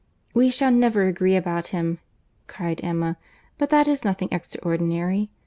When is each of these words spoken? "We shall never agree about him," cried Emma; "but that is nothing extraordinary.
"We 0.33 0.49
shall 0.49 0.71
never 0.71 1.05
agree 1.05 1.35
about 1.35 1.67
him," 1.67 1.99
cried 2.47 2.81
Emma; 2.83 3.17
"but 3.59 3.69
that 3.69 3.87
is 3.87 4.03
nothing 4.03 4.29
extraordinary. 4.31 5.29